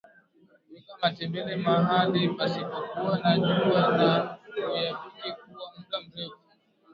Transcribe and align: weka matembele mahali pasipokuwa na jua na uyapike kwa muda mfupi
weka 0.71 0.93
matembele 1.01 1.53
mahali 1.67 2.21
pasipokuwa 2.37 3.13
na 3.23 3.31
jua 3.45 3.81
na 3.97 4.09
uyapike 4.67 5.29
kwa 5.51 5.65
muda 5.73 5.97
mfupi 6.01 6.37